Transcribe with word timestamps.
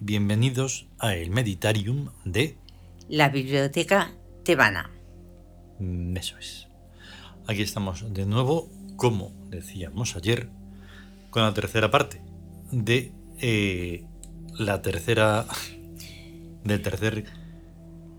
bienvenidos 0.00 0.86
a 0.98 1.14
el 1.14 1.30
Meditarium 1.30 2.08
de... 2.24 2.56
La 3.08 3.28
biblioteca 3.28 4.12
tebana. 4.44 4.90
Mm, 5.78 6.16
Eso 6.16 6.38
es. 6.38 6.68
Aquí 7.46 7.62
estamos 7.62 8.12
de 8.14 8.24
nuevo, 8.26 8.70
como 8.96 9.32
decíamos 9.50 10.16
ayer, 10.16 10.48
con 11.30 11.42
la 11.42 11.52
tercera 11.52 11.90
parte 11.90 12.22
de 12.72 13.12
eh, 13.40 14.04
la 14.58 14.80
tercera... 14.82 15.46
del 16.64 16.80
tercer... 16.80 17.24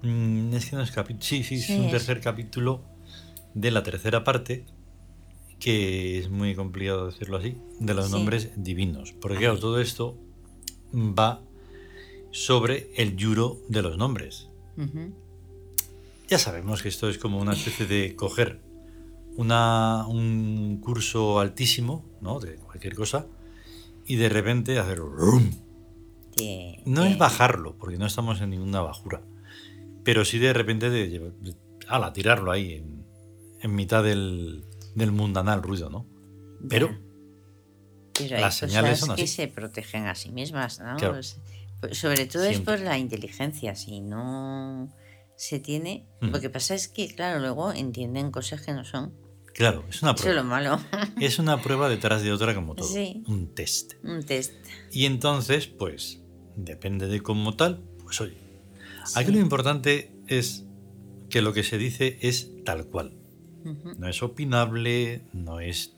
mm, 0.03 0.53
Es 0.53 0.69
que 0.69 0.75
no 0.75 0.83
es 0.83 0.91
capítulo... 0.91 1.23
Sí, 1.23 1.43
sí, 1.43 1.55
es 1.55 1.65
Sí, 1.65 1.77
un 1.77 1.85
es. 1.85 1.91
tercer 1.91 2.21
capítulo 2.21 2.83
de 3.55 3.71
la 3.71 3.81
tercera 3.83 4.23
parte 4.23 4.65
que 5.59 6.19
es 6.19 6.29
muy 6.29 6.53
complicado 6.53 7.07
decirlo 7.07 7.37
así, 7.37 7.57
de 7.79 7.93
los 7.93 8.07
Sí. 8.07 8.11
nombres 8.11 8.51
divinos. 8.57 9.13
Porque 9.13 9.37
claro, 9.39 9.57
todo 9.57 9.79
esto 9.79 10.17
va 10.95 11.41
sobre 12.31 12.89
el 12.95 13.15
yuro 13.15 13.57
de 13.69 13.81
los 13.81 13.97
nombres. 13.97 14.49
Ya 16.29 16.39
sabemos 16.39 16.81
que 16.81 16.89
esto 16.89 17.09
es 17.09 17.17
como 17.17 17.39
una 17.39 17.53
especie 17.53 17.85
de 17.85 18.15
coger 18.15 18.59
una, 19.37 20.05
un 20.07 20.79
curso 20.81 21.39
altísimo, 21.39 22.03
¿no? 22.21 22.39
De 22.39 22.55
cualquier 22.55 22.95
cosa, 22.95 23.27
y 24.05 24.15
de 24.15 24.29
repente 24.29 24.79
hacer... 24.79 24.97
rum. 24.99 25.51
De- 26.37 26.81
No 26.85 27.03
de- 27.03 27.11
es 27.11 27.17
bajarlo, 27.17 27.75
porque 27.77 27.97
no 27.97 28.05
estamos 28.05 28.41
en 28.41 28.49
ninguna 28.51 28.81
bajura, 28.81 29.21
pero 30.03 30.25
sí 30.25 30.37
de 30.39 30.53
repente 30.53 30.89
de, 30.89 31.07
de- 31.09 31.55
ala, 31.87 32.11
tirarlo 32.13 32.51
ahí 32.51 32.73
en, 32.73 33.05
en 33.61 33.75
mitad 33.75 34.03
del, 34.03 34.63
del 34.95 35.11
mundanal 35.11 35.61
ruido, 35.61 35.89
¿no? 35.89 36.05
Pero 36.69 36.89
Pero 38.17 38.35
hay 38.37 38.41
las 38.41 38.55
señales 38.55 38.91
cosas 38.91 39.07
son 39.07 39.15
que 39.15 39.23
así. 39.23 39.33
se 39.35 39.47
protegen 39.47 40.05
a 40.07 40.15
sí 40.15 40.31
mismas, 40.31 40.79
¿no? 40.79 40.95
Claro. 40.97 41.15
Pues- 41.15 41.37
sobre 41.91 42.25
todo 42.25 42.43
es 42.45 42.59
por 42.61 42.79
la 42.79 42.97
inteligencia. 42.97 43.75
Si 43.75 43.99
no 44.01 44.89
se 45.35 45.59
tiene. 45.59 46.07
Ujú. 46.21 46.31
Lo 46.31 46.39
que 46.41 46.49
pasa 46.49 46.73
es 46.73 46.87
que, 46.87 47.13
claro, 47.13 47.39
luego 47.39 47.73
entienden 47.73 48.31
cosas 48.31 48.61
que 48.61 48.73
no 48.73 48.85
son. 48.85 49.13
claro, 49.53 49.85
es 49.89 50.01
una 50.01 50.11
Eso 50.11 50.15
es 50.17 50.21
prueba. 50.23 50.41
lo 50.41 50.47
malo. 50.47 50.79
Es 51.21 51.39
una 51.39 51.61
prueba 51.61 51.87
detrás 51.89 52.21
de 52.23 52.31
otra 52.33 52.55
como 52.55 52.75
todo. 52.75 52.87
Sí. 52.87 53.23
Un 53.27 53.53
test. 53.53 53.93
Un 54.03 54.23
test. 54.23 54.53
Y 54.91 55.05
entonces, 55.05 55.67
pues, 55.67 56.21
depende 56.55 57.07
de 57.07 57.21
cómo 57.21 57.55
tal, 57.55 57.83
pues 58.03 58.19
oye. 58.21 58.37
Aquí 59.15 59.31
lo 59.31 59.39
importante 59.39 60.11
es 60.27 60.65
que 61.29 61.41
lo 61.41 61.53
que 61.53 61.63
se 61.63 61.77
dice 61.77 62.17
es 62.21 62.49
tal 62.65 62.87
cual. 62.87 63.15
No 63.97 64.07
es 64.09 64.21
opinable, 64.23 65.25
no 65.33 65.59
es 65.59 65.95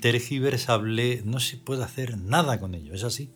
tergiversable, 0.00 1.22
no 1.24 1.40
se 1.40 1.56
puede 1.56 1.84
hacer 1.84 2.18
nada 2.18 2.58
con 2.60 2.74
ello, 2.74 2.94
es 2.94 3.04
así. 3.04 3.30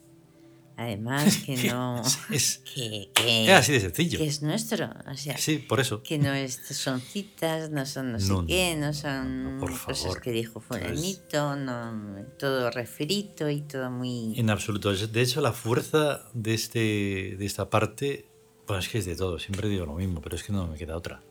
Además, 0.76 1.36
que 1.44 1.56
no. 1.70 2.02
Es, 2.30 2.58
que, 2.58 3.02
es 3.02 3.08
que, 3.14 3.52
así 3.52 3.72
de 3.72 3.80
sencillo. 3.80 4.18
que 4.18 4.26
es 4.26 4.42
nuestro. 4.42 4.88
O 5.10 5.14
sea, 5.14 5.36
Sí, 5.36 5.58
por 5.58 5.80
eso. 5.80 6.02
que 6.02 6.18
no 6.18 6.32
es, 6.32 6.54
son 6.70 7.00
citas, 7.00 7.70
no 7.70 7.84
son 7.86 8.12
no 8.12 8.18
sé 8.20 8.28
No, 8.28 8.46
qué, 8.46 8.74
no 8.76 8.92
son 8.94 9.56
no, 9.56 9.60
por 9.60 9.70
cosas 9.70 10.00
favor. 10.02 10.20
que 10.22 10.32
dijo 10.32 10.60
Es- 10.60 10.64
fulanito, 10.66 11.56
no, 11.56 12.24
todo 12.38 12.70
refrito 12.70 13.48
y 13.50 13.60
todo 13.60 13.90
muy... 13.90 14.38
En 14.40 14.48
absoluto. 14.50 14.90
Es- 14.92 15.12
De 15.12 15.20
hecho, 15.20 15.40
la 15.42 15.52
fuerza 15.52 16.24
de, 16.32 16.54
este, 16.54 17.36
de 17.38 17.44
esta 17.46 17.68
parte, 17.68 18.26
pues 18.66 18.86
es 18.86 18.90
que 18.90 18.98
es 18.98 19.04
de 19.06 19.14
todo. 19.14 19.38
Siempre 19.38 19.68
digo 19.68 19.84
lo 19.86 19.94
mismo, 19.94 20.20
pero 20.22 20.36
es 20.36 20.42
que 20.42 20.52
no 20.52 20.66
me 20.66 20.76
queda 20.78 20.96
otra. 20.96 21.22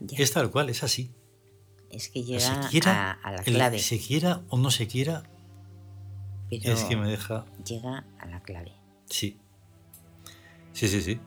Ya, 0.00 0.16
Es 0.22 0.30
tal 0.32 0.50
cual, 0.50 0.70
es 0.70 0.82
así. 0.84 1.10
Es 1.90 2.08
que 2.08 2.20
Se 2.20 2.26
llega 2.26 2.68
quiera, 2.70 3.10
a, 3.12 3.28
a 3.28 3.32
la 3.32 3.38
el- 3.38 3.54
clave, 3.54 3.78
se 3.78 3.98
quiera 3.98 4.42
o 4.48 4.58
no 4.58 4.70
se 4.70 4.86
quiera, 4.86 5.22
pero 6.50 6.72
es 6.72 6.84
que 6.84 6.96
me 6.96 7.08
deja. 7.10 7.44
llega 7.64 8.04
a 8.18 8.26
la 8.26 8.40
clave. 8.42 8.72
Sí. 9.06 9.38
Sí, 10.72 10.88
sí, 10.88 11.00
sí. 11.00 11.18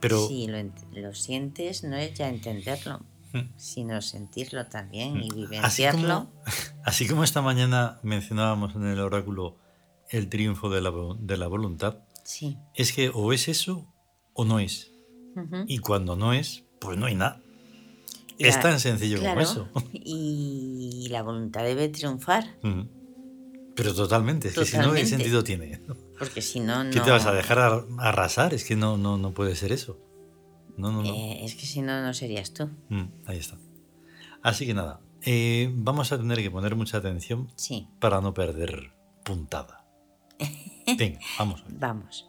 Pero. 0.00 0.26
Si 0.28 0.46
lo, 0.46 0.58
ent- 0.58 0.90
lo 0.92 1.12
sientes, 1.14 1.82
no 1.84 1.96
es 1.96 2.14
ya 2.14 2.28
entenderlo, 2.28 3.00
Mm. 3.32 3.40
sino 3.58 4.00
sentirlo 4.00 4.66
también 4.68 5.16
y 5.18 5.28
Así 5.28 5.34
vivenciarlo. 5.34 6.00
como, 6.00 6.32
así 6.84 7.06
como 7.06 7.24
esta 7.24 7.42
mañana 7.42 7.98
mencionábamos 8.02 8.74
en 8.74 8.86
el 8.86 9.00
oráculo 9.00 9.58
el 10.08 10.30
triunfo 10.30 10.70
de 10.70 10.80
la, 10.80 10.90
de 11.18 11.36
la 11.36 11.46
voluntad, 11.48 11.98
Sí. 12.24 12.56
es 12.74 12.92
que 12.94 13.10
o 13.12 13.32
es 13.34 13.48
eso 13.48 13.86
o 14.32 14.44
no 14.46 14.58
es. 14.60 14.92
Y 15.66 15.78
cuando 15.78 16.16
no 16.16 16.32
es, 16.32 16.64
pues 16.80 16.96
no 16.98 17.04
hay 17.06 17.14
nada. 17.16 17.40
Es 18.38 18.60
tan 18.60 18.78
sencillo 18.80 19.18
claro, 19.18 19.40
como 19.44 19.50
eso. 19.50 19.68
Y 19.92 21.08
la 21.10 21.22
voluntad 21.22 21.62
debe 21.64 21.88
triunfar. 21.88 22.58
Pero 23.74 23.94
totalmente, 23.94 24.48
es 24.48 24.54
que 24.54 24.64
si 24.64 24.76
no, 24.78 24.92
¿qué 24.92 25.06
sentido 25.06 25.44
tiene? 25.44 25.80
porque 26.18 26.42
si 26.42 26.58
no, 26.60 26.82
no... 26.82 26.90
¿Qué 26.90 27.00
te 27.00 27.10
vas 27.10 27.26
a 27.26 27.32
dejar 27.32 27.58
ar- 27.60 27.84
arrasar? 27.98 28.52
Es 28.54 28.64
que 28.64 28.74
no, 28.74 28.96
no, 28.96 29.16
no 29.18 29.32
puede 29.32 29.54
ser 29.54 29.70
eso. 29.72 29.98
No, 30.76 30.90
no, 30.92 31.02
no. 31.02 31.14
Eh, 31.14 31.44
es 31.44 31.54
que 31.54 31.66
si 31.66 31.80
no, 31.82 32.02
no 32.02 32.12
serías 32.14 32.52
tú. 32.52 32.70
Mm, 32.88 33.04
ahí 33.26 33.38
está. 33.38 33.58
Así 34.42 34.66
que 34.66 34.74
nada, 34.74 35.00
eh, 35.22 35.70
vamos 35.74 36.10
a 36.12 36.18
tener 36.18 36.38
que 36.38 36.50
poner 36.50 36.74
mucha 36.76 36.98
atención 36.98 37.48
Sí, 37.56 37.88
para 38.00 38.20
no 38.20 38.34
perder 38.34 38.92
puntada. 39.24 39.84
Venga, 40.98 41.18
vamos. 41.38 41.64
vamos. 41.68 42.28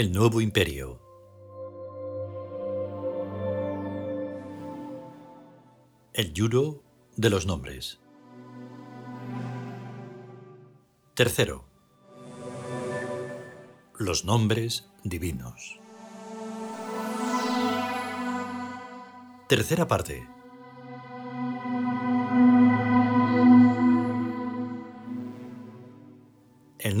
El 0.00 0.12
nuevo 0.12 0.40
imperio. 0.40 0.98
El 6.14 6.32
yuro 6.32 6.82
de 7.18 7.28
los 7.28 7.44
nombres. 7.44 8.00
Tercero. 11.12 11.66
Los 13.98 14.24
nombres 14.24 14.88
divinos. 15.04 15.78
Tercera 19.48 19.86
parte. 19.86 20.26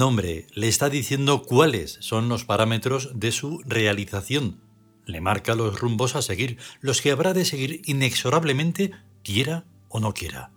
Nombre 0.00 0.46
le 0.54 0.66
está 0.66 0.88
diciendo 0.88 1.42
cuáles 1.42 1.98
son 2.00 2.30
los 2.30 2.46
parámetros 2.46 3.10
de 3.20 3.32
su 3.32 3.62
realización. 3.66 4.62
Le 5.04 5.20
marca 5.20 5.54
los 5.54 5.78
rumbos 5.78 6.16
a 6.16 6.22
seguir, 6.22 6.56
los 6.80 7.02
que 7.02 7.10
habrá 7.10 7.34
de 7.34 7.44
seguir 7.44 7.82
inexorablemente, 7.84 8.92
quiera 9.22 9.66
o 9.90 10.00
no 10.00 10.14
quiera. 10.14 10.52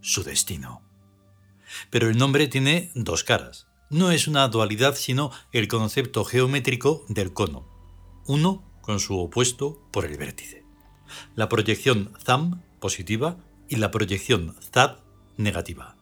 Su 0.00 0.24
destino. 0.24 0.82
Pero 1.90 2.10
el 2.10 2.18
nombre 2.18 2.48
tiene 2.48 2.90
dos 2.96 3.22
caras. 3.22 3.68
No 3.88 4.10
es 4.10 4.26
una 4.26 4.48
dualidad, 4.48 4.96
sino 4.96 5.30
el 5.52 5.68
concepto 5.68 6.24
geométrico 6.24 7.04
del 7.08 7.32
cono. 7.32 7.68
Uno 8.26 8.64
con 8.80 8.98
su 8.98 9.16
opuesto 9.16 9.80
por 9.92 10.06
el 10.06 10.16
vértice. 10.16 10.64
La 11.36 11.48
proyección 11.48 12.12
ZAM 12.20 12.62
positiva 12.80 13.36
y 13.68 13.76
la 13.76 13.92
proyección 13.92 14.56
ZAD 14.72 14.96
negativa. 15.36 16.01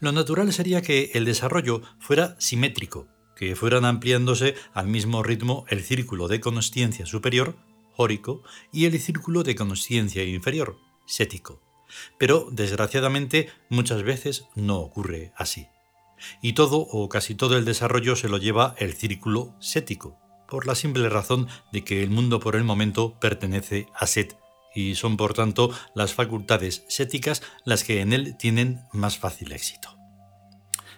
Lo 0.00 0.12
natural 0.12 0.52
sería 0.52 0.82
que 0.82 1.10
el 1.14 1.24
desarrollo 1.24 1.82
fuera 1.98 2.36
simétrico, 2.38 3.08
que 3.36 3.54
fueran 3.54 3.84
ampliándose 3.84 4.54
al 4.74 4.88
mismo 4.88 5.22
ritmo 5.22 5.64
el 5.68 5.84
círculo 5.84 6.28
de 6.28 6.40
consciencia 6.40 7.06
superior, 7.06 7.56
jórico, 7.92 8.42
y 8.72 8.86
el 8.86 8.98
círculo 9.00 9.42
de 9.42 9.54
consciencia 9.54 10.24
inferior, 10.24 10.78
sético. 11.06 11.62
Pero, 12.18 12.48
desgraciadamente, 12.50 13.48
muchas 13.68 14.02
veces 14.02 14.46
no 14.54 14.78
ocurre 14.78 15.32
así. 15.36 15.68
Y 16.42 16.52
todo 16.52 16.78
o 16.78 17.08
casi 17.08 17.34
todo 17.34 17.56
el 17.56 17.64
desarrollo 17.64 18.16
se 18.16 18.28
lo 18.28 18.38
lleva 18.38 18.74
el 18.78 18.94
círculo 18.94 19.54
sético, 19.60 20.18
por 20.48 20.66
la 20.66 20.74
simple 20.74 21.08
razón 21.08 21.46
de 21.72 21.84
que 21.84 22.02
el 22.02 22.10
mundo 22.10 22.40
por 22.40 22.56
el 22.56 22.64
momento 22.64 23.18
pertenece 23.20 23.86
a 23.94 24.06
Set, 24.06 24.36
y 24.78 24.94
son 24.94 25.16
por 25.16 25.34
tanto 25.34 25.70
las 25.96 26.14
facultades 26.14 26.84
séticas 26.88 27.42
las 27.64 27.82
que 27.82 28.00
en 28.00 28.12
él 28.12 28.36
tienen 28.38 28.82
más 28.92 29.18
fácil 29.18 29.50
éxito. 29.50 29.96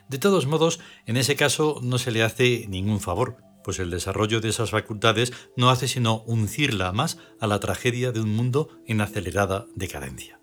De 0.09 0.19
todos 0.19 0.47
modos, 0.47 0.81
en 1.06 1.17
ese 1.17 1.35
caso 1.35 1.81
no 1.82 1.97
se 1.97 2.11
le 2.11 2.23
hace 2.23 2.67
ningún 2.69 3.00
favor, 3.00 3.38
pues 3.65 3.79
el 3.79 3.91
desarrollo 3.91 4.43
de 4.43 4.50
esas 4.50 4.71
facultades 4.71 5.32
no 5.56 5.71
hace 5.71 5.88
sino 5.88 6.23
uncirla 6.27 6.93
más 6.93 7.17
a 7.41 7.47
la 7.47 7.59
tragedia 7.59 8.12
de 8.12 8.21
un 8.21 8.35
mundo 8.37 8.69
en 8.87 9.00
acelerada 9.00 9.67
decadencia. 9.75 10.41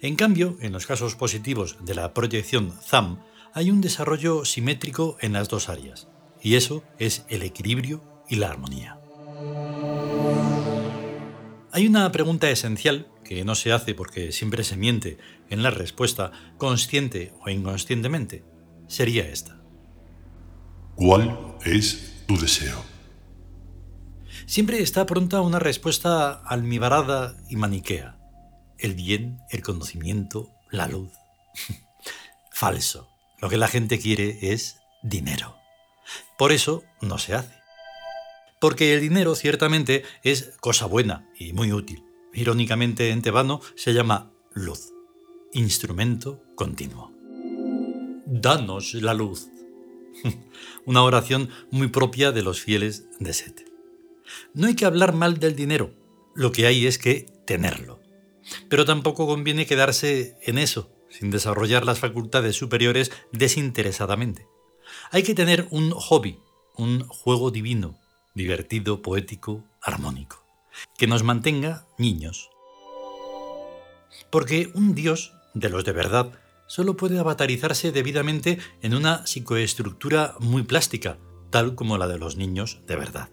En 0.00 0.16
cambio, 0.16 0.56
en 0.60 0.72
los 0.72 0.86
casos 0.86 1.14
positivos 1.14 1.76
de 1.84 1.94
la 1.94 2.12
proyección 2.12 2.72
ZAM, 2.82 3.20
hay 3.54 3.70
un 3.70 3.80
desarrollo 3.80 4.44
simétrico 4.44 5.16
en 5.20 5.32
las 5.32 5.48
dos 5.48 5.68
áreas, 5.68 6.08
y 6.42 6.56
eso 6.56 6.82
es 6.98 7.24
el 7.28 7.42
equilibrio 7.42 8.24
y 8.28 8.36
la 8.36 8.48
armonía. 8.48 8.98
Hay 11.70 11.86
una 11.86 12.10
pregunta 12.12 12.50
esencial 12.50 13.08
que 13.24 13.44
no 13.44 13.54
se 13.54 13.72
hace 13.72 13.94
porque 13.94 14.32
siempre 14.32 14.64
se 14.64 14.76
miente 14.76 15.18
en 15.50 15.62
la 15.62 15.70
respuesta, 15.70 16.32
consciente 16.56 17.34
o 17.44 17.50
inconscientemente. 17.50 18.44
Sería 18.86 19.28
esta. 19.28 19.60
¿Cuál 20.94 21.56
es 21.64 22.24
tu 22.26 22.38
deseo? 22.38 22.82
Siempre 24.46 24.80
está 24.80 25.04
pronta 25.04 25.42
una 25.42 25.58
respuesta 25.58 26.32
almibarada 26.32 27.36
y 27.50 27.56
maniquea. 27.56 28.18
El 28.78 28.94
bien, 28.94 29.40
el 29.50 29.62
conocimiento, 29.62 30.50
la 30.70 30.88
luz. 30.88 31.12
Falso. 32.50 33.10
Lo 33.40 33.50
que 33.50 33.58
la 33.58 33.68
gente 33.68 33.98
quiere 33.98 34.52
es 34.52 34.80
dinero. 35.02 35.56
Por 36.38 36.52
eso 36.52 36.82
no 37.02 37.18
se 37.18 37.34
hace. 37.34 37.57
Porque 38.60 38.94
el 38.94 39.00
dinero 39.00 39.34
ciertamente 39.34 40.04
es 40.24 40.52
cosa 40.60 40.86
buena 40.86 41.30
y 41.38 41.52
muy 41.52 41.72
útil. 41.72 42.02
Irónicamente 42.34 43.10
en 43.10 43.22
tebano 43.22 43.60
se 43.74 43.92
llama 43.94 44.32
luz, 44.52 44.92
instrumento 45.52 46.42
continuo. 46.54 47.12
Danos 48.26 48.94
la 48.94 49.14
luz. 49.14 49.48
Una 50.84 51.02
oración 51.02 51.50
muy 51.70 51.88
propia 51.88 52.32
de 52.32 52.42
los 52.42 52.60
fieles 52.60 53.06
de 53.20 53.32
Sete. 53.32 53.64
No 54.54 54.66
hay 54.66 54.74
que 54.74 54.84
hablar 54.84 55.14
mal 55.14 55.38
del 55.38 55.56
dinero, 55.56 55.94
lo 56.34 56.52
que 56.52 56.66
hay 56.66 56.86
es 56.86 56.98
que 56.98 57.26
tenerlo. 57.46 58.00
Pero 58.68 58.84
tampoco 58.84 59.26
conviene 59.26 59.66
quedarse 59.66 60.36
en 60.42 60.58
eso, 60.58 60.90
sin 61.10 61.30
desarrollar 61.30 61.84
las 61.84 61.98
facultades 61.98 62.56
superiores 62.56 63.10
desinteresadamente. 63.32 64.46
Hay 65.10 65.22
que 65.22 65.34
tener 65.34 65.66
un 65.70 65.90
hobby, 65.90 66.38
un 66.76 67.06
juego 67.08 67.50
divino, 67.50 67.98
divertido, 68.38 69.02
poético, 69.02 69.64
armónico, 69.82 70.42
que 70.96 71.06
nos 71.06 71.22
mantenga 71.22 71.84
niños. 71.98 72.48
Porque 74.30 74.70
un 74.74 74.94
Dios, 74.94 75.34
de 75.52 75.68
los 75.68 75.84
de 75.84 75.92
verdad, 75.92 76.32
solo 76.66 76.96
puede 76.96 77.18
avatarizarse 77.18 77.92
debidamente 77.92 78.58
en 78.80 78.94
una 78.94 79.26
psicoestructura 79.26 80.36
muy 80.38 80.62
plástica, 80.62 81.18
tal 81.50 81.74
como 81.74 81.98
la 81.98 82.08
de 82.08 82.18
los 82.18 82.36
niños 82.36 82.80
de 82.86 82.96
verdad. 82.96 83.28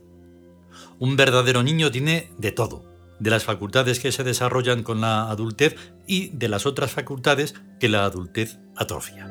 Un 0.99 1.15
verdadero 1.15 1.63
niño 1.63 1.91
tiene 1.91 2.31
de 2.37 2.51
todo, 2.51 2.83
de 3.19 3.29
las 3.29 3.43
facultades 3.43 3.99
que 3.99 4.11
se 4.11 4.23
desarrollan 4.23 4.83
con 4.83 5.01
la 5.01 5.29
adultez 5.29 5.75
y 6.07 6.29
de 6.29 6.49
las 6.49 6.65
otras 6.65 6.91
facultades 6.91 7.53
que 7.79 7.89
la 7.89 8.05
adultez 8.05 8.57
atrofia. 8.75 9.27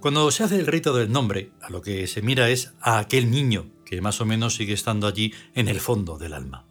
Cuando 0.00 0.30
se 0.30 0.44
hace 0.44 0.56
el 0.56 0.66
rito 0.66 0.94
del 0.94 1.10
nombre, 1.10 1.52
a 1.60 1.70
lo 1.70 1.82
que 1.82 2.06
se 2.06 2.22
mira 2.22 2.50
es 2.50 2.72
a 2.80 2.98
aquel 2.98 3.30
niño 3.30 3.70
que 3.88 4.00
más 4.02 4.20
o 4.20 4.26
menos 4.26 4.54
sigue 4.54 4.74
estando 4.74 5.06
allí 5.06 5.32
en 5.54 5.68
el 5.68 5.80
fondo 5.80 6.18
del 6.18 6.34
alma. 6.34 6.66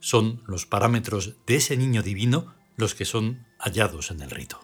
Son 0.00 0.42
los 0.46 0.66
parámetros 0.66 1.36
de 1.46 1.56
ese 1.56 1.76
niño 1.76 2.02
divino 2.02 2.54
los 2.76 2.94
que 2.94 3.04
son 3.04 3.46
hallados 3.58 4.10
en 4.10 4.22
el 4.22 4.30
rito. 4.30 4.60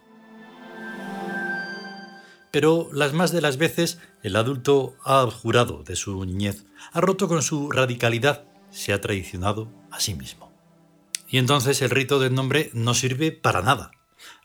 Pero 2.52 2.88
las 2.92 3.12
más 3.14 3.32
de 3.32 3.40
las 3.40 3.56
veces 3.56 3.98
el 4.22 4.36
adulto 4.36 4.94
ha 5.02 5.20
abjurado 5.20 5.82
de 5.82 5.96
su 5.96 6.24
niñez, 6.24 6.66
ha 6.92 7.00
roto 7.00 7.26
con 7.26 7.42
su 7.42 7.70
radicalidad, 7.70 8.44
se 8.70 8.92
ha 8.92 9.00
traicionado 9.00 9.72
a 9.90 9.98
sí 9.98 10.14
mismo. 10.14 10.52
Y 11.26 11.38
entonces 11.38 11.82
el 11.82 11.90
rito 11.90 12.20
del 12.20 12.34
nombre 12.34 12.70
no 12.74 12.94
sirve 12.94 13.32
para 13.32 13.62
nada. 13.62 13.90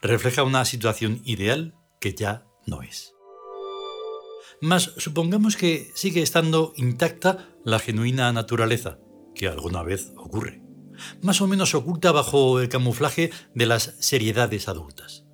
Refleja 0.01 0.43
una 0.43 0.65
situación 0.65 1.21
ideal 1.25 1.75
que 1.99 2.13
ya 2.15 2.45
no 2.65 2.81
es. 2.81 3.13
Mas 4.61 4.93
supongamos 4.97 5.55
que 5.55 5.91
sigue 5.95 6.21
estando 6.21 6.73
intacta 6.75 7.49
la 7.63 7.79
genuina 7.79 8.31
naturaleza, 8.33 8.99
que 9.35 9.47
alguna 9.47 9.83
vez 9.83 10.11
ocurre, 10.17 10.61
más 11.21 11.41
o 11.41 11.47
menos 11.47 11.73
oculta 11.75 12.11
bajo 12.11 12.59
el 12.59 12.69
camuflaje 12.69 13.31
de 13.53 13.65
las 13.65 13.95
seriedades 13.99 14.67
adultas. 14.67 15.25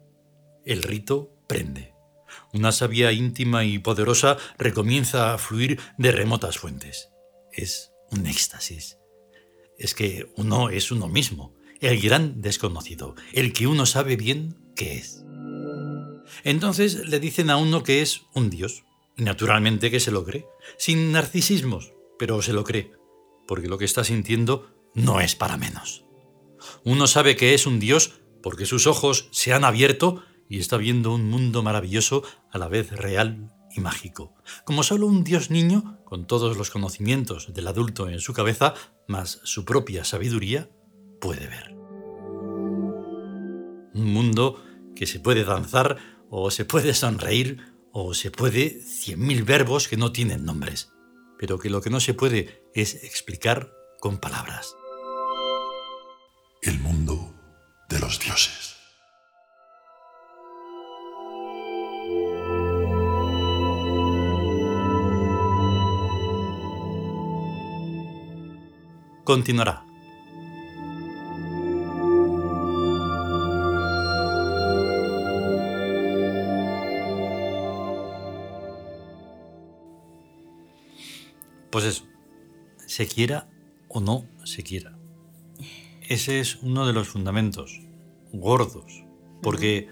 El 0.63 0.83
rito 0.83 1.31
prende. 1.47 1.93
Una 2.53 2.71
savia 2.71 3.11
íntima 3.11 3.65
y 3.65 3.79
poderosa 3.79 4.37
recomienza 4.57 5.33
a 5.33 5.37
fluir 5.37 5.79
de 5.97 6.11
remotas 6.11 6.57
fuentes. 6.57 7.09
Es 7.51 7.91
un 8.11 8.27
éxtasis 8.27 8.97
es 9.77 9.93
que 9.93 10.31
uno 10.35 10.69
es 10.69 10.91
uno 10.91 11.07
mismo, 11.07 11.53
el 11.79 11.99
gran 11.99 12.41
desconocido, 12.41 13.15
el 13.33 13.53
que 13.53 13.67
uno 13.67 13.85
sabe 13.85 14.15
bien 14.15 14.57
que 14.75 14.97
es. 14.97 15.23
Entonces 16.43 17.07
le 17.07 17.19
dicen 17.19 17.49
a 17.49 17.57
uno 17.57 17.83
que 17.83 18.01
es 18.01 18.21
un 18.33 18.49
dios, 18.49 18.83
naturalmente 19.17 19.91
que 19.91 19.99
se 19.99 20.11
lo 20.11 20.23
cree, 20.23 20.47
sin 20.77 21.11
narcisismos, 21.11 21.93
pero 22.17 22.41
se 22.41 22.53
lo 22.53 22.63
cree, 22.63 22.91
porque 23.47 23.67
lo 23.67 23.77
que 23.77 23.85
está 23.85 24.03
sintiendo 24.03 24.69
no 24.93 25.21
es 25.21 25.35
para 25.35 25.57
menos. 25.57 26.05
Uno 26.83 27.07
sabe 27.07 27.35
que 27.35 27.53
es 27.53 27.65
un 27.65 27.79
dios 27.79 28.13
porque 28.41 28.65
sus 28.65 28.87
ojos 28.87 29.27
se 29.31 29.53
han 29.53 29.63
abierto 29.63 30.23
y 30.47 30.59
está 30.59 30.77
viendo 30.77 31.13
un 31.13 31.29
mundo 31.29 31.63
maravilloso 31.63 32.23
a 32.51 32.57
la 32.57 32.67
vez 32.67 32.91
real 32.91 33.51
y 33.75 33.81
mágico, 33.81 34.33
como 34.63 34.83
solo 34.83 35.07
un 35.07 35.23
dios 35.23 35.49
niño, 35.49 35.99
con 36.05 36.27
todos 36.27 36.55
los 36.57 36.69
conocimientos 36.69 37.53
del 37.53 37.67
adulto 37.67 38.07
en 38.07 38.19
su 38.19 38.33
cabeza, 38.33 38.73
más 39.07 39.41
su 39.43 39.65
propia 39.65 40.05
sabiduría, 40.05 40.69
puede 41.19 41.47
ver. 41.47 41.75
Un 43.93 44.13
mundo 44.13 44.63
que 44.95 45.07
se 45.07 45.19
puede 45.19 45.43
danzar 45.43 45.97
o 46.29 46.51
se 46.51 46.65
puede 46.65 46.93
sonreír 46.93 47.74
o 47.97 48.13
se 48.13 48.29
puede 48.29 48.81
cien 48.81 49.25
mil 49.25 49.43
verbos 49.43 49.87
que 49.87 49.95
no 49.95 50.11
tienen 50.11 50.43
nombres, 50.43 50.91
pero 51.39 51.57
que 51.57 51.69
lo 51.69 51.79
que 51.79 51.89
no 51.89 52.01
se 52.01 52.13
puede 52.13 52.69
es 52.75 52.93
explicar 53.05 53.71
con 54.01 54.17
palabras. 54.17 54.75
El 56.61 56.77
mundo 56.79 57.33
de 57.87 57.99
los 57.99 58.19
dioses. 58.19 58.75
continuará. 69.25 69.84
Se 82.95 83.07
quiera 83.07 83.49
o 83.89 83.99
no 83.99 84.25
se 84.45 84.63
quiera. 84.63 84.97
Ese 86.07 86.39
es 86.39 86.59
uno 86.61 86.87
de 86.87 86.93
los 86.93 87.09
fundamentos 87.09 87.81
gordos, 88.31 89.03
porque 89.41 89.89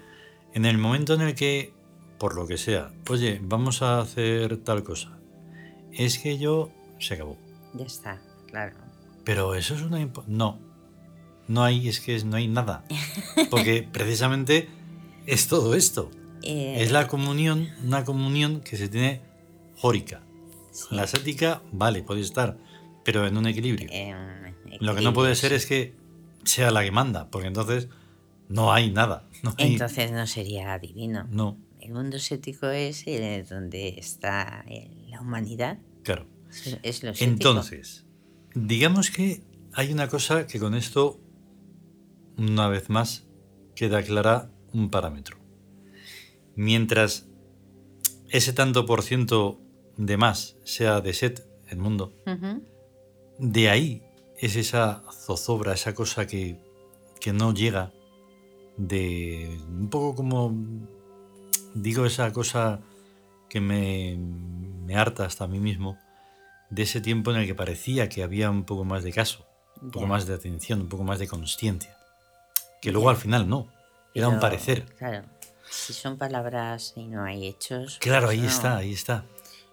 en 0.54 0.64
el 0.64 0.78
momento 0.78 1.12
en 1.12 1.20
el 1.20 1.34
que, 1.34 1.74
por 2.18 2.34
lo 2.34 2.46
que 2.46 2.56
sea, 2.56 2.94
oye, 3.10 3.40
vamos 3.42 3.82
a 3.82 4.00
hacer 4.00 4.56
tal 4.64 4.84
cosa, 4.84 5.18
es 5.92 6.18
que 6.18 6.38
yo 6.38 6.70
se 6.98 7.12
acabó. 7.12 7.36
Ya 7.74 7.84
está, 7.84 8.22
claro. 8.46 8.78
Pero 9.22 9.54
eso 9.54 9.74
es 9.74 9.82
una... 9.82 9.98
No, 10.26 10.58
no 11.46 11.62
hay, 11.62 11.86
es 11.86 12.00
que 12.00 12.18
no 12.24 12.36
hay 12.36 12.48
nada. 12.48 12.86
Porque 13.50 13.82
precisamente 13.82 14.70
es 15.26 15.46
todo 15.46 15.74
esto. 15.74 16.10
Es 16.42 16.90
la 16.90 17.06
comunión, 17.06 17.68
una 17.84 18.02
comunión 18.06 18.62
que 18.62 18.78
se 18.78 18.88
tiene 18.88 19.20
jórica. 19.76 20.22
La 20.90 21.02
ascética, 21.02 21.60
vale, 21.70 22.02
puede 22.02 22.22
estar, 22.22 22.56
pero 23.04 23.26
en 23.26 23.36
un 23.36 23.46
equilibrio. 23.46 23.88
Lo 24.80 24.94
que 24.94 25.02
no 25.02 25.12
puede 25.12 25.34
ser 25.34 25.52
es 25.52 25.66
que 25.66 25.94
sea 26.44 26.70
la 26.70 26.82
que 26.82 26.90
manda, 26.90 27.30
porque 27.30 27.48
entonces 27.48 27.88
no 28.48 28.72
hay 28.72 28.90
nada. 28.90 29.28
Entonces 29.58 30.12
no 30.12 30.26
sería 30.26 30.78
divino. 30.78 31.26
No. 31.30 31.58
El 31.80 31.92
mundo 31.92 32.16
ascético 32.16 32.68
es 32.68 33.04
donde 33.48 33.94
está 33.98 34.64
la 35.08 35.20
humanidad. 35.20 35.78
Claro. 36.02 36.26
Es 36.82 37.02
lo 37.02 37.12
Entonces, 37.18 38.04
Digamos 38.54 39.10
que 39.10 39.42
hay 39.72 39.92
una 39.92 40.08
cosa 40.08 40.46
que 40.46 40.60
con 40.60 40.74
esto, 40.74 41.20
una 42.36 42.68
vez 42.68 42.88
más, 42.88 43.26
queda 43.74 44.02
clara 44.02 44.50
un 44.72 44.90
parámetro. 44.90 45.38
Mientras 46.54 47.26
ese 48.28 48.52
tanto 48.52 48.86
por 48.86 49.02
ciento 49.02 49.60
de 49.96 50.16
más 50.16 50.56
sea 50.64 51.00
de 51.00 51.12
set 51.12 51.46
el 51.68 51.78
mundo, 51.78 52.14
de 53.38 53.70
ahí 53.70 54.02
es 54.38 54.56
esa 54.56 55.02
zozobra, 55.12 55.74
esa 55.74 55.94
cosa 55.94 56.26
que, 56.26 56.58
que 57.20 57.32
no 57.32 57.52
llega 57.52 57.92
de 58.76 59.58
un 59.68 59.88
poco 59.88 60.16
como 60.16 60.52
digo 61.74 62.06
esa 62.06 62.32
cosa 62.32 62.80
que 63.48 63.60
me, 63.60 64.16
me 64.16 64.96
harta 64.96 65.24
hasta 65.24 65.44
a 65.44 65.48
mí 65.48 65.60
mismo 65.60 65.98
de 66.70 66.82
ese 66.82 67.00
tiempo 67.00 67.30
en 67.30 67.38
el 67.38 67.46
que 67.46 67.54
parecía 67.54 68.08
que 68.08 68.22
había 68.22 68.50
un 68.50 68.64
poco 68.64 68.84
más 68.84 69.04
de 69.04 69.12
caso, 69.12 69.46
un 69.80 69.90
poco 69.90 70.06
más 70.06 70.26
de 70.26 70.34
atención, 70.34 70.80
un 70.80 70.88
poco 70.88 71.04
más 71.04 71.18
de 71.18 71.28
consciencia. 71.28 71.96
Que 72.80 72.90
luego 72.90 73.10
al 73.10 73.16
final 73.16 73.48
no, 73.48 73.68
era 74.12 74.28
un 74.28 74.40
parecer. 74.40 74.84
Claro, 74.96 75.24
si 75.70 75.92
son 75.92 76.18
palabras 76.18 76.94
y 76.96 77.06
no 77.06 77.24
hay 77.24 77.46
hechos. 77.46 77.98
Claro, 78.00 78.26
pues 78.26 78.40
ahí 78.40 78.46
está, 78.46 78.76
ahí 78.76 78.92
está. 78.92 79.24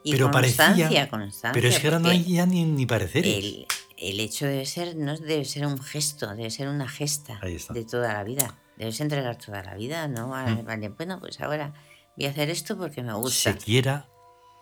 Pero 0.09 0.31
parecía, 0.31 1.09
pero 1.53 1.67
es 1.67 1.79
que 1.79 1.87
ahora 1.87 1.99
no 1.99 2.09
hay 2.09 2.23
ya 2.23 2.45
ni, 2.45 2.63
ni 2.65 2.85
pareceres. 2.85 3.35
El, 3.37 3.67
el, 3.97 4.19
hecho 4.19 4.45
debe 4.45 4.65
ser, 4.65 4.95
no 4.95 5.17
debe 5.17 5.45
ser 5.45 5.65
un 5.65 5.79
gesto, 5.79 6.27
debe 6.35 6.49
ser 6.49 6.67
una 6.67 6.87
gesta 6.87 7.39
de 7.41 7.85
toda 7.85 8.13
la 8.13 8.23
vida. 8.23 8.57
Debes 8.77 8.99
entregar 8.99 9.37
toda 9.37 9.61
la 9.63 9.75
vida, 9.75 10.07
¿no? 10.07 10.29
Mm. 10.29 10.65
Vale, 10.65 10.89
bueno, 10.89 11.19
pues 11.19 11.39
ahora 11.41 11.73
voy 12.17 12.25
a 12.25 12.29
hacer 12.29 12.49
esto 12.49 12.77
porque 12.77 13.03
me 13.03 13.13
gusta. 13.13 13.51
Se 13.51 13.57
quiera 13.57 14.07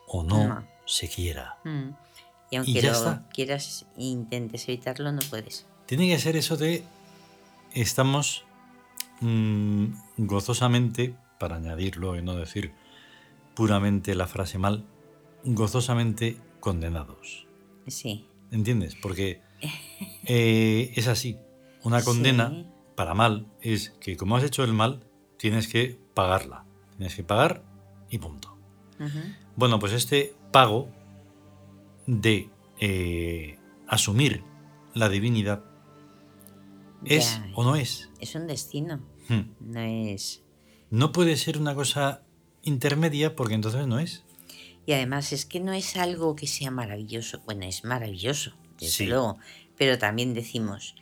o 0.08 0.24
no, 0.24 0.68
se 0.86 1.08
quiera. 1.08 1.58
Mm. 1.64 1.92
Y 2.52 2.56
aunque 2.58 2.82
lo 2.82 3.24
quieras 3.32 3.86
e 3.96 4.04
intentes 4.04 4.68
evitarlo, 4.68 5.12
no 5.12 5.22
puedes. 5.30 5.66
Tiene 5.86 6.10
que 6.10 6.20
ser 6.20 6.36
eso 6.36 6.58
de 6.58 6.84
estamos 7.74 8.44
mm, 9.22 9.86
gozosamente, 10.18 11.16
para 11.40 11.56
añadirlo 11.56 12.18
y 12.18 12.22
no 12.22 12.36
decir 12.36 12.74
puramente 13.56 14.16
la 14.16 14.28
frase 14.28 14.58
mal, 14.58 14.86
gozosamente 15.44 16.38
condenados. 16.60 17.48
Sí. 17.88 18.28
¿Entiendes? 18.52 18.96
Porque 18.96 19.42
eh, 20.26 20.92
es 20.96 21.08
así. 21.08 21.38
Una 21.84 22.04
condena 22.04 22.66
para 22.96 23.14
mal 23.14 23.48
es 23.62 23.92
que 24.02 24.18
como 24.18 24.36
has 24.36 24.44
hecho 24.44 24.64
el 24.64 24.74
mal, 24.74 25.06
tienes 25.38 25.68
que 25.68 25.98
pagarla. 26.14 26.66
Tienes 26.98 27.16
que 27.16 27.24
pagar 27.24 27.64
y 28.10 28.18
punto. 28.18 28.58
Bueno, 29.56 29.80
pues 29.80 29.94
este 29.94 30.36
pago 30.52 30.90
de 32.06 32.50
eh, 32.82 33.58
asumir 33.88 34.44
la 34.94 35.08
divinidad 35.08 35.64
¿Es 37.06 37.40
o 37.56 37.64
no 37.64 37.76
es? 37.76 38.10
Es 38.20 38.36
un 38.36 38.48
destino. 38.48 39.02
Hmm. 39.28 39.52
No 39.60 39.80
es. 39.80 40.44
No 40.90 41.12
puede 41.12 41.38
ser 41.38 41.58
una 41.58 41.76
cosa 41.76 42.24
intermedia 42.64 43.36
porque 43.36 43.54
entonces 43.54 43.88
no 43.88 44.00
es. 44.00 44.24
Y 44.90 44.94
además 44.94 45.34
es 45.34 45.46
que 45.46 45.60
no 45.60 45.72
es 45.72 45.98
algo 45.98 46.36
que 46.36 46.48
sea 46.48 46.72
maravilloso. 46.72 47.44
Bueno, 47.46 47.64
es 47.66 47.84
maravilloso, 47.84 48.54
desde 48.80 49.06
luego. 49.06 49.38
Pero 49.78 50.00
también 50.00 50.34
decimos, 50.34 50.96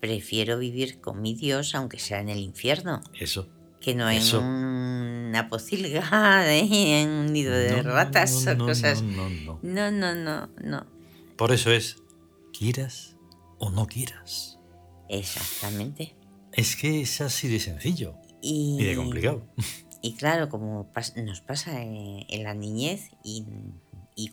prefiero 0.00 0.58
vivir 0.58 1.02
con 1.02 1.20
mi 1.20 1.34
Dios 1.34 1.74
aunque 1.74 1.98
sea 1.98 2.20
en 2.20 2.30
el 2.30 2.38
infierno. 2.38 3.02
Eso. 3.12 3.46
Que 3.78 3.94
no 3.94 4.08
en 4.08 4.22
una 4.34 5.50
pocilga, 5.50 6.50
en 6.56 7.10
un 7.10 7.30
nido 7.34 7.52
de 7.52 7.82
ratas 7.82 8.46
o 8.46 8.56
cosas. 8.56 9.02
No, 9.02 9.28
no, 9.28 9.58
no. 9.62 9.90
No, 9.90 10.14
no, 10.14 10.48
no, 10.64 10.86
Por 11.36 11.52
eso 11.52 11.70
es, 11.72 11.98
quieras 12.58 13.18
o 13.58 13.68
no 13.68 13.86
quieras. 13.86 14.58
Exactamente. 15.10 16.16
Es 16.54 16.74
que 16.74 17.02
es 17.02 17.20
así 17.20 17.48
de 17.48 17.60
sencillo 17.60 18.14
y, 18.40 18.82
de 18.82 18.96
complicado. 18.96 19.46
Y 20.02 20.14
claro, 20.14 20.48
como 20.48 20.90
nos 21.16 21.40
pasa 21.40 21.82
en 21.82 22.42
la 22.42 22.54
niñez 22.54 23.10
y, 23.22 23.44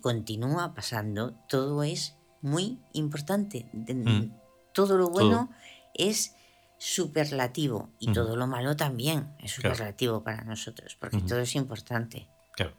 continúa 0.01 0.73
pasando, 0.73 1.33
todo 1.47 1.83
es 1.83 2.15
muy 2.41 2.79
importante. 2.93 3.65
Mm. 3.73 4.31
Todo 4.73 4.97
lo 4.97 5.09
bueno 5.09 5.49
es 5.93 6.35
superlativo 6.77 7.89
y 7.99 8.11
todo 8.11 8.35
lo 8.35 8.47
malo 8.47 8.75
también 8.75 9.33
es 9.39 9.51
superlativo 9.51 10.23
para 10.23 10.43
nosotros, 10.43 10.95
porque 10.99 11.19
todo 11.19 11.39
es 11.39 11.55
importante. 11.55 12.27
Claro. 12.53 12.73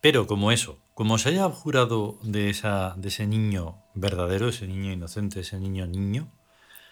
Pero 0.00 0.26
como 0.26 0.52
eso, 0.52 0.78
como 0.94 1.18
se 1.18 1.30
haya 1.30 1.48
jurado 1.50 2.18
de, 2.22 2.50
esa, 2.50 2.94
de 2.96 3.08
ese 3.08 3.26
niño 3.26 3.82
verdadero, 3.94 4.48
ese 4.48 4.66
niño 4.66 4.92
inocente, 4.92 5.40
ese 5.40 5.58
niño 5.58 5.86
niño, 5.86 6.30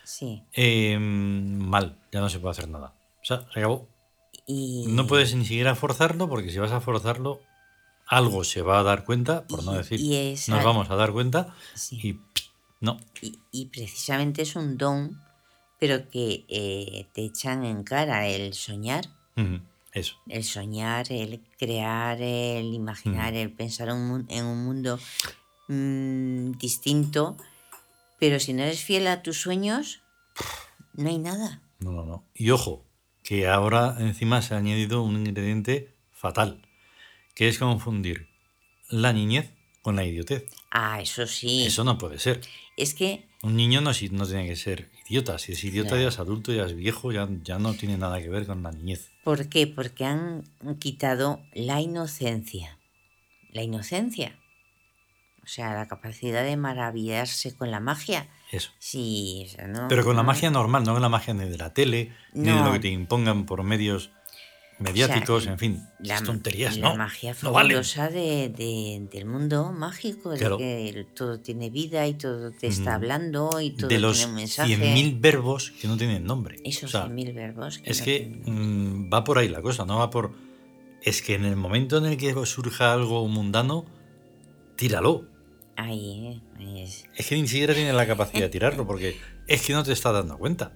Sí. 0.09 0.43
Em, 0.55 1.59
mal, 1.59 1.99
ya 2.11 2.21
no 2.21 2.31
se 2.31 2.39
puede 2.39 2.53
hacer 2.53 2.67
nada. 2.71 2.95
O 3.21 3.25
sea, 3.27 3.43
se 3.53 3.61
acabó. 3.61 3.87
Y... 4.49 4.87
No 4.89 5.07
puedes 5.07 5.33
ni 5.35 5.45
siquiera 5.45 5.77
forzarlo, 5.77 6.29
porque 6.29 6.51
si 6.51 6.59
vas 6.59 6.73
a 6.73 6.81
forzarlo, 6.81 7.41
algo 8.07 8.43
se 8.43 8.63
va 8.63 8.81
a 8.81 8.83
dar 8.83 9.05
cuenta, 9.05 9.47
por 9.47 9.63
no 9.63 9.75
decir, 9.75 10.01
nos 10.49 10.65
vamos 10.65 10.91
a 10.91 10.97
dar 10.97 11.13
cuenta, 11.13 11.55
y 11.93 12.19
no. 12.81 12.99
Y, 13.53 13.67
precisamente 13.67 14.43
es 14.43 14.57
un 14.57 14.77
don, 14.77 15.23
pero 15.79 16.09
que 16.09 16.45
eh, 16.49 17.07
te 17.13 17.25
echan 17.25 17.65
en 17.65 17.85
cara 17.85 18.27
el 18.27 18.55
soñar. 18.55 19.05
Eso. 19.93 20.17
El 20.27 20.43
soñar, 20.43 21.13
el 21.13 21.41
crear, 21.59 22.21
el 22.21 22.75
imaginar, 22.75 23.35
el 23.35 23.53
pensar 23.53 23.89
en 23.89 23.97
un 24.45 24.65
mundo 24.65 24.99
mm, 25.69 26.53
distinto 26.59 27.37
pero 28.19 28.41
si 28.41 28.53
no 28.53 28.63
eres 28.63 28.83
fiel 28.83 29.07
a 29.07 29.23
tus 29.23 29.41
sueños, 29.41 30.01
no 30.95 31.09
hay 31.09 31.19
nada. 31.19 31.63
No, 31.79 31.93
no, 31.93 32.05
no. 32.05 32.25
Y 32.35 32.51
ojo, 32.51 32.85
que 33.29 33.47
ahora 33.47 33.95
encima 33.99 34.41
se 34.41 34.55
ha 34.55 34.57
añadido 34.57 35.03
un 35.03 35.27
ingrediente 35.27 35.95
fatal, 36.13 36.63
que 37.35 37.49
es 37.49 37.59
confundir 37.59 38.27
la 38.89 39.13
niñez 39.13 39.51
con 39.83 39.97
la 39.97 40.07
idiotez. 40.07 40.47
Ah, 40.71 41.03
eso 41.03 41.27
sí. 41.27 41.67
Eso 41.67 41.85
no 41.85 41.99
puede 41.99 42.19
ser. 42.19 42.41
Es 42.79 42.95
que... 42.95 43.27
Un 43.43 43.55
niño 43.55 43.83
no, 43.83 43.91
no 44.13 44.27
tiene 44.27 44.47
que 44.47 44.57
ser 44.57 44.89
idiota. 45.07 45.39
Si 45.39 45.53
es 45.53 45.63
idiota 45.63 46.01
ya 46.01 46.09
es 46.09 46.19
adulto, 46.19 46.55
ya 46.55 46.65
es 46.65 46.75
viejo, 46.75 47.13
ya, 47.13 47.29
ya 47.43 47.59
no 47.59 47.75
tiene 47.75 47.99
nada 47.99 48.19
que 48.19 48.31
ver 48.31 48.47
con 48.47 48.63
la 48.63 48.73
niñez. 48.73 49.11
¿Por 49.25 49.51
qué? 49.51 49.67
Porque 49.67 50.07
han 50.07 50.45
quitado 50.79 51.43
la 51.53 51.83
inocencia. 51.83 52.79
La 53.51 53.63
inocencia. 53.63 54.39
O 55.49 55.51
sea, 55.51 55.73
la 55.73 55.89
capacidad 55.89 56.45
de 56.45 56.59
maravillarse 56.59 57.57
con 57.57 57.71
la 57.71 57.81
magia. 57.81 58.29
Eso. 58.53 58.71
Sí, 58.79 59.47
Pero 59.89 60.05
con 60.05 60.15
la 60.15 60.23
magia 60.23 60.51
normal, 60.51 60.85
no 60.85 60.93
con 60.93 61.01
la 61.01 61.09
magia 61.09 61.33
ni 61.33 61.49
de 61.49 61.57
la 61.57 61.73
tele, 61.73 62.13
ni 62.35 62.51
de 62.51 62.63
lo 62.63 62.71
que 62.73 62.81
te 62.81 62.89
impongan 62.89 63.47
por 63.47 63.63
medios 63.63 64.11
mediáticos, 64.79 65.47
en 65.47 65.59
fin, 65.59 65.89
las 66.01 66.23
tonterías, 66.23 66.77
la 66.77 66.91
¿no? 66.91 66.97
magia 66.97 67.33
fabulosa 67.33 68.11
de, 68.11 69.09
del 69.11 69.25
mundo 69.25 69.73
mágico, 69.73 70.33
de 70.33 70.39
que 70.39 71.07
todo 71.15 71.41
tiene 71.41 71.71
vida 71.71 72.07
y 72.07 72.13
todo 72.13 72.51
te 72.53 72.67
está 72.67 72.97
hablando 72.97 73.59
y 73.59 73.71
todo 73.71 73.89
de 73.89 74.01
los 74.01 74.19
tiene 74.19 74.31
un 74.31 74.37
mensaje. 74.37 74.77
100.000 74.77 75.19
verbos 75.19 75.71
que 75.81 75.89
no 75.89 75.97
tienen 75.97 76.25
nombre. 76.25 76.57
Esos 76.63 76.95
100.000 76.95 77.35
verbos. 77.35 77.81
es 77.85 78.03
que 78.03 78.43
mm, 78.45 79.11
va 79.11 79.25
por 79.25 79.39
ahí 79.39 79.49
la 79.49 79.63
cosa, 79.63 79.87
no 79.87 79.97
va 79.97 80.11
por... 80.11 80.35
Es 81.01 81.23
que 81.23 81.37
en 81.37 81.47
el 81.47 81.57
momento 81.57 81.97
en 81.97 82.05
el 82.05 82.19
que 82.19 82.35
surja 82.45 82.93
algo 82.93 83.27
mundano, 83.29 83.87
tíralo. 84.77 85.28
Ahí 85.79 86.43
es... 86.59 87.07
es 87.15 87.27
que 87.29 87.37
ni 87.37 87.47
siquiera 87.47 87.73
tienes 87.73 87.95
la 87.95 88.05
capacidad 88.05 88.43
de 88.43 88.49
tirarlo 88.49 88.85
porque 88.85 89.17
es 89.47 89.65
que 89.65 89.73
no 89.73 89.85
te 89.85 89.93
estás 89.93 90.13
dando 90.13 90.37
cuenta. 90.37 90.73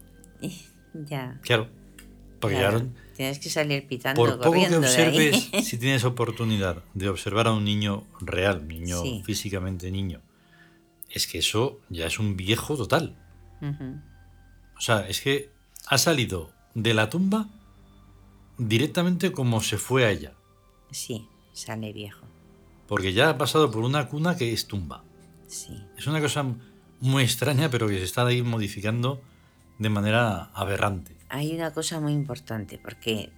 Ya. 0.94 1.40
Claro. 1.42 1.68
Porque 2.38 2.84
tienes 3.16 3.40
que 3.40 3.50
salir 3.50 3.88
pitando. 3.88 4.20
Por 4.20 4.38
poco 4.38 4.52
que 4.52 4.76
observes, 4.76 5.50
si 5.64 5.76
tienes 5.76 6.04
oportunidad 6.04 6.84
de 6.94 7.08
observar 7.08 7.48
a 7.48 7.52
un 7.52 7.64
niño 7.64 8.06
real, 8.20 8.68
niño 8.68 9.02
físicamente 9.24 9.90
niño, 9.90 10.22
es 11.10 11.26
que 11.26 11.38
eso 11.38 11.80
ya 11.88 12.06
es 12.06 12.20
un 12.20 12.36
viejo 12.36 12.76
total. 12.76 13.18
O 14.76 14.80
sea, 14.80 15.08
es 15.08 15.20
que 15.20 15.50
ha 15.88 15.98
salido 15.98 16.52
de 16.74 16.94
la 16.94 17.10
tumba 17.10 17.48
directamente 18.56 19.32
como 19.32 19.60
se 19.62 19.78
fue 19.78 20.04
a 20.04 20.10
ella. 20.10 20.34
Sí, 20.92 21.26
sale 21.52 21.92
viejo 21.92 22.31
porque 22.92 23.14
ya 23.14 23.30
ha 23.30 23.38
pasado 23.38 23.70
por 23.70 23.84
una 23.84 24.06
cuna 24.06 24.36
que 24.36 24.52
es 24.52 24.66
tumba. 24.66 25.02
Sí. 25.46 25.82
Es 25.96 26.06
una 26.06 26.20
cosa 26.20 26.44
muy 27.00 27.22
extraña, 27.22 27.70
pero 27.70 27.88
que 27.88 27.96
se 27.96 28.04
está 28.04 28.26
ahí 28.26 28.42
modificando 28.42 29.22
de 29.78 29.88
manera 29.88 30.50
aberrante. 30.52 31.16
Hay 31.30 31.54
una 31.54 31.72
cosa 31.72 32.00
muy 32.00 32.12
importante, 32.12 32.76
porque 32.76 33.32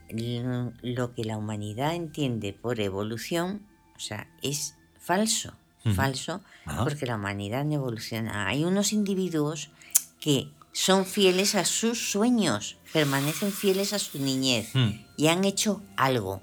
lo 0.83 1.15
que 1.15 1.23
la 1.23 1.37
humanidad 1.37 1.95
entiende 1.95 2.53
por 2.53 2.81
evolución, 2.81 3.63
o 3.95 4.01
sea, 4.01 4.27
es 4.43 4.75
falso. 4.99 5.53
Falso, 5.95 6.41
porque 6.83 7.07
la 7.07 7.15
humanidad 7.15 7.65
no 7.65 7.75
evoluciona. 7.75 8.49
Hay 8.49 8.65
unos 8.65 8.93
individuos 8.93 9.71
que 10.19 10.49
son 10.73 11.07
fieles 11.07 11.55
a 11.55 11.65
sus 11.65 12.11
sueños, 12.11 12.77
permanecen 12.93 13.53
fieles 13.53 13.93
a 13.93 14.01
su 14.01 14.19
niñez 14.19 14.73
y 15.17 15.29
han 15.29 15.45
hecho 15.45 15.81
algo 15.97 16.43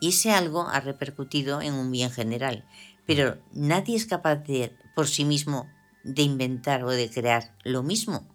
y 0.00 0.08
ese 0.08 0.32
algo 0.32 0.68
ha 0.68 0.80
repercutido 0.80 1.60
en 1.60 1.74
un 1.74 1.90
bien 1.90 2.10
general. 2.10 2.64
Pero 3.06 3.38
nadie 3.52 3.96
es 3.96 4.06
capaz 4.06 4.36
de, 4.36 4.72
por 4.94 5.06
sí 5.08 5.24
mismo, 5.24 5.66
de 6.04 6.22
inventar 6.22 6.84
o 6.84 6.90
de 6.90 7.10
crear 7.10 7.54
lo 7.64 7.82
mismo 7.82 8.28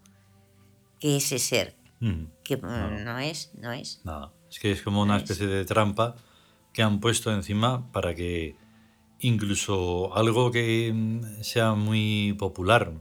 que 1.00 1.18
ese 1.18 1.40
ser. 1.40 1.76
Mm. 2.00 2.26
Que 2.44 2.58
no. 2.58 3.20
es, 3.20 3.52
no 3.56 3.72
es. 3.72 4.02
Nada. 4.04 4.34
Es 4.50 4.60
que 4.60 4.72
es 4.72 4.82
como 4.82 5.02
una 5.02 5.18
especie 5.18 5.48
de 5.48 5.66
trampa 5.66 6.16
que 6.74 6.82
han 6.82 7.00
puesto 7.00 7.32
encima 7.32 7.92
para 7.92 8.14
que 8.14 8.56
incluso 9.20 10.16
algo 10.16 10.52
que 10.52 10.92
mm, 10.94 11.44
sea 11.44 11.74
muy 11.74 12.36
popular 12.38 12.94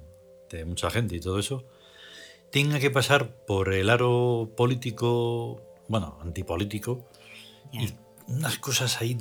de 0.50 0.64
mucha 0.64 0.90
gente 0.90 1.16
y 1.16 1.20
todo 1.20 1.38
eso, 1.38 1.64
tenga 2.50 2.78
que 2.78 2.90
pasar 2.90 3.34
por 3.46 3.72
el 3.72 3.90
aro 3.90 4.52
político, 4.56 5.62
bueno, 5.88 6.18
antipolítico, 6.20 7.08
y 7.72 7.88
unas 8.32 8.58
cosas 8.58 9.00
ahí 9.00 9.16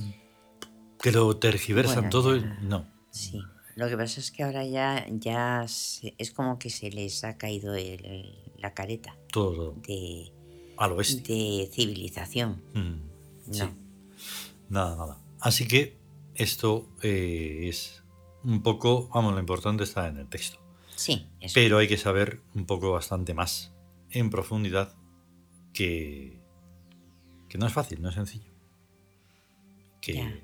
que 1.00 1.12
lo 1.12 1.38
tergiversan 1.38 2.10
todo. 2.10 2.40
no. 2.62 2.88
Sí. 3.12 3.42
Lo 3.76 3.88
que 3.90 3.98
pasa 3.98 4.20
es 4.20 4.32
que 4.32 4.44
ahora 4.44 4.66
ya, 4.66 5.06
ya 5.10 5.64
es 5.64 6.32
como 6.36 6.60
que 6.60 6.70
se 6.70 6.92
les 6.92 7.24
ha 7.24 7.38
caído 7.38 7.74
la 8.58 8.74
careta. 8.74 9.16
Todo. 9.32 9.76
De, 9.88 10.32
Al 10.78 10.92
oeste. 10.94 11.34
De 11.34 11.70
civilización. 11.72 12.62
Mm, 12.74 13.58
no. 13.58 13.76
Nada, 14.70 14.96
nada. 14.96 15.18
Así 15.40 15.68
que 15.68 15.98
esto 16.36 16.90
eh, 17.02 17.68
es 17.70 18.04
un 18.44 18.62
poco, 18.62 19.10
vamos, 19.14 19.34
lo 19.34 19.40
importante 19.40 19.84
está 19.84 20.08
en 20.08 20.18
el 20.18 20.28
texto. 20.28 20.60
Sí. 20.96 21.28
Pero 21.54 21.78
hay 21.78 21.88
que 21.88 21.98
saber 21.98 22.42
un 22.54 22.66
poco 22.66 22.92
bastante 22.92 23.34
más 23.34 23.74
en 24.12 24.30
profundidad 24.30 24.94
que, 25.74 26.40
que 27.50 27.58
no 27.58 27.66
es 27.66 27.74
fácil, 27.74 28.02
no 28.02 28.10
es 28.10 28.16
sencillo. 28.16 28.51
Que 30.02 30.42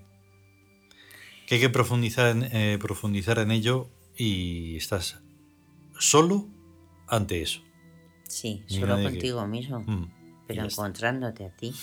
hay 1.49 1.59
que 1.59 1.69
profundizar 1.69 2.27
en, 2.27 2.43
eh, 2.43 2.77
profundizar 2.79 3.39
en 3.39 3.51
ello 3.51 3.89
y 4.15 4.75
estás 4.75 5.21
solo 5.97 6.47
ante 7.07 7.41
eso. 7.41 7.61
Sí, 8.27 8.63
solo 8.67 9.01
contigo 9.01 9.47
mismo, 9.47 9.79
mm, 9.79 10.45
pero 10.47 10.65
encontrándote 10.65 11.45
a 11.45 11.55
ti. 11.55 11.73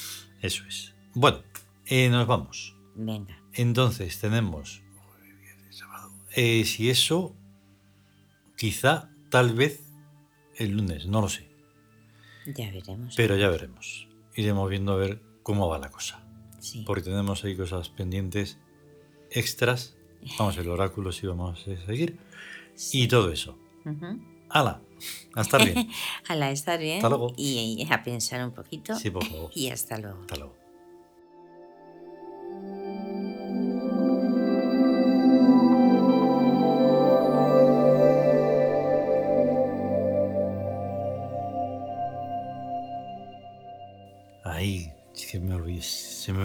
Eso 0.43 0.65
es. 0.67 0.95
Bueno, 1.15 1.43
eh, 1.87 2.09
nos 2.11 2.27
vamos. 2.27 2.77
Venga. 2.95 3.41
Entonces 3.55 4.21
tenemos, 4.21 4.83
eh, 6.37 6.65
si 6.65 6.91
eso, 6.91 7.35
quizá, 8.57 9.11
tal 9.31 9.55
vez, 9.55 9.81
el 10.57 10.73
lunes, 10.77 11.07
no 11.07 11.23
lo 11.23 11.29
sé. 11.29 11.49
Ya 12.47 12.71
veremos. 12.71 13.15
Pero 13.17 13.37
ya 13.37 13.49
veremos. 13.49 14.09
Iremos 14.35 14.69
viendo 14.69 14.93
a 14.93 14.97
ver 14.97 15.23
cómo 15.43 15.69
va 15.69 15.79
la 15.79 15.91
cosa. 15.91 16.24
Sí. 16.65 16.83
Porque 16.87 17.03
tenemos 17.03 17.45
ahí 17.45 17.57
cosas 17.57 17.91
pendientes 17.91 18.59
extras. 19.31 19.97
Vamos, 20.39 20.57
el 20.57 20.69
oráculo 20.69 21.13
sí 21.13 21.27
vamos 21.27 21.61
a 21.61 21.87
seguir. 21.87 22.19
Y 22.93 23.07
todo 23.09 23.31
eso. 23.31 23.59
¡Hala! 24.49 24.81
A 25.35 25.43
estar 25.43 25.63
bien. 25.65 25.91
¡Hala, 26.29 26.47
a 26.47 26.51
estar 26.51 26.79
bien. 26.81 26.97
Hasta 26.97 27.11
luego. 27.11 27.33
Y 27.37 27.87
a 27.91 28.03
pensar 28.03 28.45
un 28.45 28.53
poquito. 28.53 28.97
Sí, 28.97 29.11
por 29.11 29.25
favor. 29.25 29.51
Y 29.55 29.69
hasta 29.69 29.99
luego. 29.99 30.21
Hasta 30.23 30.37
luego. 30.37 30.64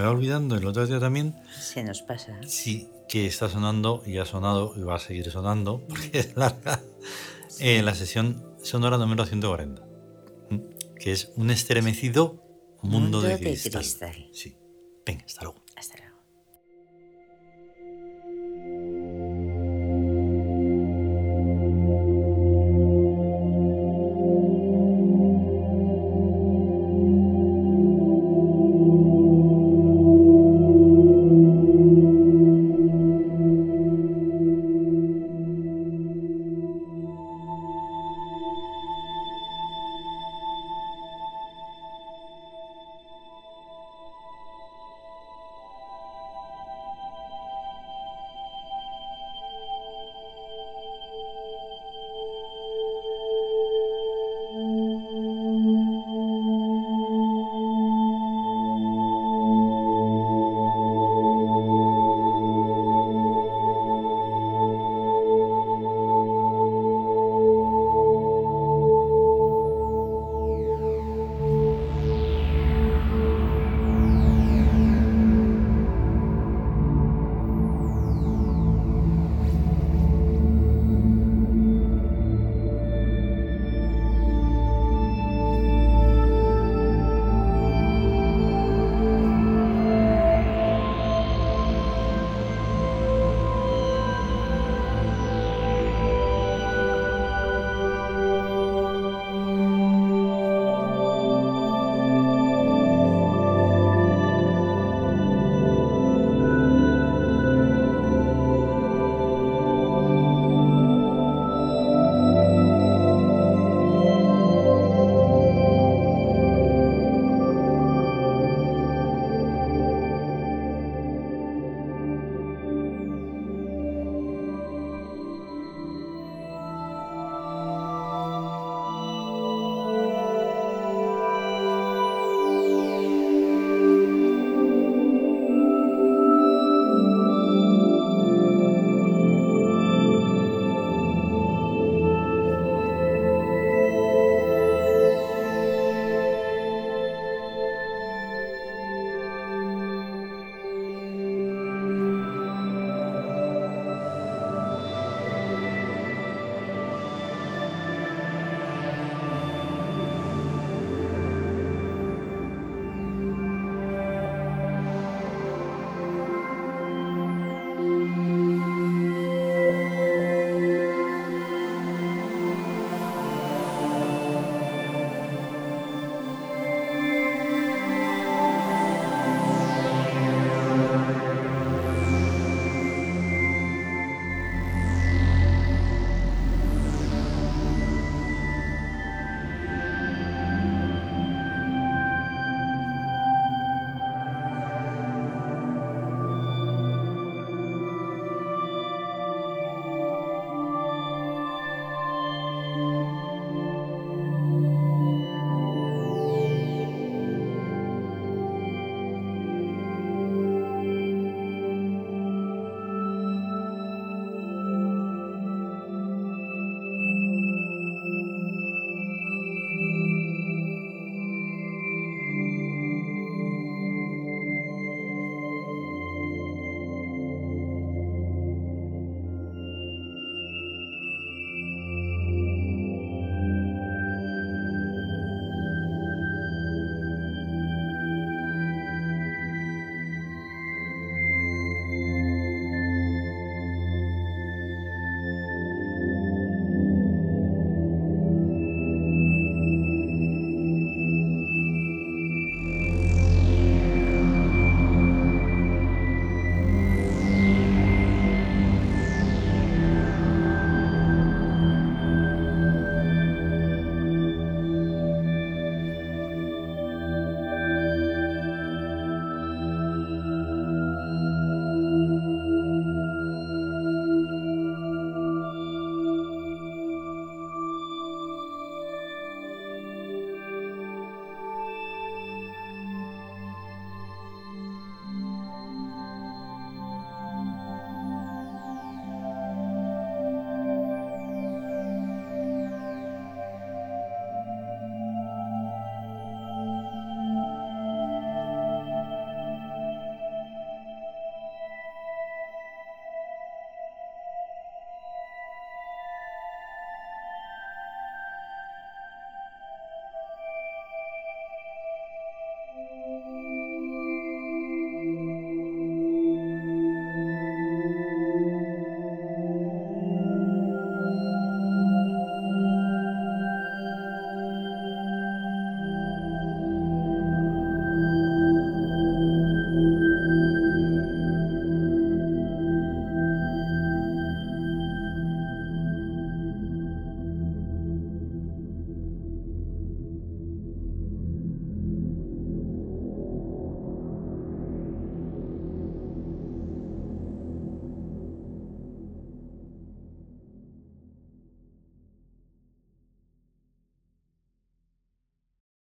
Olvidando 0.09 0.55
el 0.55 0.65
otro 0.65 0.85
día 0.85 0.99
también. 0.99 1.35
Se 1.59 1.83
nos 1.83 2.01
pasa. 2.01 2.39
Sí, 2.45 2.89
que 3.07 3.25
está 3.25 3.49
sonando 3.49 4.03
y 4.05 4.17
ha 4.17 4.25
sonado 4.25 4.73
y 4.77 4.81
va 4.81 4.95
a 4.95 4.99
seguir 4.99 5.29
sonando 5.31 5.85
porque 5.87 6.19
es 6.19 6.35
larga. 6.35 6.81
Eh, 7.59 7.81
la 7.81 7.93
sesión 7.95 8.55
sonora 8.63 8.97
número 8.97 9.25
140, 9.25 9.85
que 10.97 11.11
es 11.11 11.31
un 11.35 11.49
estremecido 11.49 12.43
mundo, 12.81 13.21
de, 13.21 13.37
cristal. 13.37 14.29
Sí. 14.31 14.55
Venga, 15.05 15.25
hasta 15.25 15.43
luego. 15.43 15.59